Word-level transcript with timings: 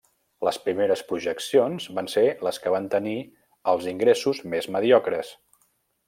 Les 0.47 0.57
primeres 0.67 1.01
projeccions 1.09 1.85
van 1.99 2.09
ser 2.13 2.23
les 2.47 2.59
que 2.63 2.73
van 2.79 2.87
tenir 2.97 3.15
els 3.73 3.89
ingressos 3.95 4.41
més 4.55 4.69
mediocres. 4.77 5.31